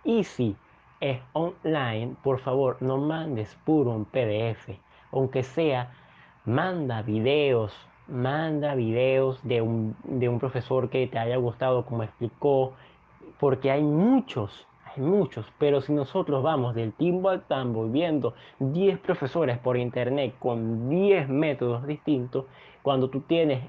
Y 0.05 0.23
si 0.23 0.55
es 1.01 1.19
online, 1.33 2.15
por 2.23 2.39
favor, 2.39 2.77
no 2.79 2.97
mandes 2.97 3.59
puro 3.65 3.91
un 3.91 4.05
PDF, 4.05 4.79
aunque 5.11 5.43
sea, 5.43 5.93
manda 6.45 7.03
videos, 7.03 7.77
manda 8.07 8.77
videos 8.77 9.43
de 9.43 9.63
un, 9.63 9.97
de 10.05 10.29
un 10.29 10.39
profesor 10.39 10.91
que 10.91 11.09
te 11.09 11.19
haya 11.19 11.39
gustado 11.39 11.85
como 11.85 12.05
explicó, 12.05 12.75
porque 13.41 13.73
hay 13.73 13.83
muchos, 13.83 14.69
hay 14.85 15.03
muchos, 15.03 15.53
pero 15.59 15.81
si 15.81 15.93
nosotros 15.93 16.41
vamos 16.45 16.77
del 16.77 16.93
timbo 16.93 17.31
al 17.31 17.43
tambo 17.43 17.89
viendo 17.89 18.35
10 18.61 19.01
profesores 19.01 19.59
por 19.59 19.77
internet 19.77 20.37
con 20.39 20.89
10 20.89 21.29
métodos 21.29 21.85
distintos, 21.85 22.45
cuando 22.81 23.11
tú 23.11 23.23
tienes 23.23 23.61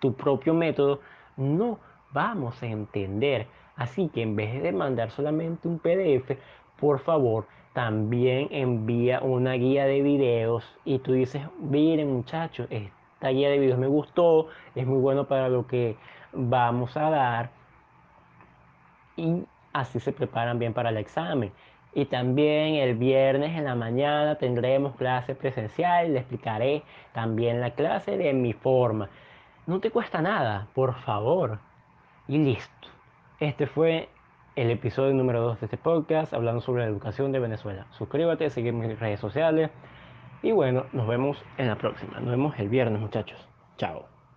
tu 0.00 0.14
propio 0.14 0.54
método, 0.54 0.98
no 1.36 1.78
vamos 2.12 2.62
a 2.62 2.66
entender. 2.66 3.46
Así 3.76 4.08
que 4.08 4.22
en 4.22 4.36
vez 4.36 4.62
de 4.62 4.72
mandar 4.72 5.10
solamente 5.10 5.68
un 5.68 5.78
PDF, 5.78 6.36
por 6.78 6.98
favor, 7.00 7.46
también 7.72 8.48
envía 8.50 9.20
una 9.20 9.54
guía 9.54 9.86
de 9.86 10.02
videos 10.02 10.64
y 10.84 10.98
tú 10.98 11.12
dices, 11.12 11.42
miren 11.58 12.12
muchachos, 12.12 12.66
esta 12.70 13.28
guía 13.28 13.48
de 13.48 13.58
videos 13.58 13.78
me 13.78 13.86
gustó, 13.86 14.48
es 14.74 14.86
muy 14.86 15.00
bueno 15.00 15.26
para 15.26 15.48
lo 15.48 15.66
que 15.66 15.96
vamos 16.32 16.96
a 16.96 17.10
dar 17.10 17.50
y 19.16 19.44
así 19.72 20.00
se 20.00 20.12
preparan 20.12 20.58
bien 20.58 20.74
para 20.74 20.90
el 20.90 20.98
examen. 20.98 21.52
Y 21.94 22.06
también 22.06 22.76
el 22.76 22.96
viernes 22.96 23.56
en 23.56 23.64
la 23.64 23.74
mañana 23.74 24.36
tendremos 24.36 24.96
clase 24.96 25.34
presencial, 25.34 26.12
le 26.12 26.20
explicaré 26.20 26.84
también 27.12 27.60
la 27.60 27.72
clase 27.72 28.16
de 28.16 28.32
mi 28.32 28.54
forma. 28.54 29.10
No 29.66 29.80
te 29.80 29.90
cuesta 29.90 30.22
nada, 30.22 30.68
por 30.74 30.94
favor. 31.02 31.58
Y 32.28 32.38
listo. 32.38 32.88
Este 33.40 33.66
fue 33.66 34.08
el 34.54 34.70
episodio 34.70 35.12
número 35.12 35.40
2 35.40 35.60
de 35.60 35.66
este 35.66 35.76
podcast 35.76 36.32
hablando 36.32 36.60
sobre 36.60 36.84
la 36.84 36.88
educación 36.88 37.32
de 37.32 37.40
Venezuela. 37.40 37.86
Suscríbete, 37.98 38.50
sigue 38.50 38.70
mis 38.70 38.98
redes 38.98 39.18
sociales 39.18 39.70
y 40.42 40.52
bueno, 40.52 40.86
nos 40.92 41.08
vemos 41.08 41.42
en 41.58 41.68
la 41.68 41.76
próxima. 41.76 42.20
Nos 42.20 42.30
vemos 42.30 42.54
el 42.58 42.68
viernes 42.68 43.00
muchachos. 43.00 43.48
Chao. 43.76 44.11